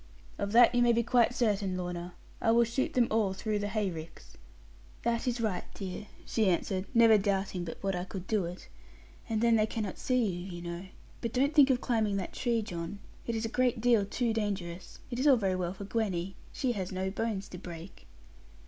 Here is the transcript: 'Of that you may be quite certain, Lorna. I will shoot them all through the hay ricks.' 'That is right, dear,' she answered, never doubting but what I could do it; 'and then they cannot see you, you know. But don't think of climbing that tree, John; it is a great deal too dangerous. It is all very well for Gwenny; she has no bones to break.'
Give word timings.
'Of 0.39 0.51
that 0.53 0.73
you 0.73 0.81
may 0.81 0.93
be 0.93 1.03
quite 1.03 1.35
certain, 1.35 1.77
Lorna. 1.77 2.15
I 2.41 2.49
will 2.49 2.63
shoot 2.63 2.93
them 2.95 3.07
all 3.11 3.33
through 3.33 3.59
the 3.59 3.67
hay 3.67 3.91
ricks.' 3.91 4.35
'That 5.03 5.27
is 5.27 5.39
right, 5.39 5.65
dear,' 5.75 6.07
she 6.25 6.49
answered, 6.49 6.85
never 6.95 7.19
doubting 7.19 7.63
but 7.63 7.77
what 7.83 7.95
I 7.95 8.03
could 8.05 8.25
do 8.25 8.45
it; 8.45 8.67
'and 9.29 9.41
then 9.41 9.57
they 9.57 9.67
cannot 9.67 9.99
see 9.99 10.25
you, 10.25 10.55
you 10.55 10.61
know. 10.63 10.85
But 11.21 11.33
don't 11.33 11.53
think 11.53 11.69
of 11.69 11.81
climbing 11.81 12.17
that 12.17 12.33
tree, 12.33 12.63
John; 12.63 12.97
it 13.27 13.35
is 13.35 13.45
a 13.45 13.47
great 13.47 13.79
deal 13.79 14.03
too 14.03 14.33
dangerous. 14.33 14.97
It 15.11 15.19
is 15.19 15.27
all 15.27 15.37
very 15.37 15.55
well 15.55 15.73
for 15.75 15.83
Gwenny; 15.85 16.35
she 16.51 16.71
has 16.71 16.91
no 16.91 17.11
bones 17.11 17.47
to 17.49 17.59
break.' 17.59 18.07